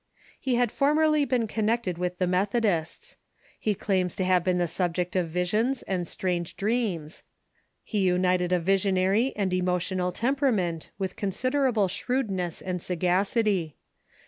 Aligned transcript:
He 0.39 0.55
had 0.55 0.71
formerly 0.71 1.25
been 1.25 1.45
connected 1.45 1.99
with 1.99 2.17
the 2.17 2.25
Methodists. 2.25 3.17
He 3.59 3.75
claims 3.75 4.15
to 4.15 4.23
have 4.23 4.43
been 4.43 4.57
the 4.57 4.67
subject 4.67 5.15
of 5.15 5.29
visions 5.29 5.83
and 5.83 6.07
strange 6.07 6.57
dreams. 6.57 7.21
He 7.83 7.99
united 7.99 8.51
a 8.51 8.59
visionary 8.59 9.31
and 9.35 9.53
emotional 9.53 10.11
temperament 10.11 10.89
with 10.97 11.15
considerable 11.15 11.87
shrewdness 11.87 12.63
and 12.63 12.81
sagacity. 12.81 13.75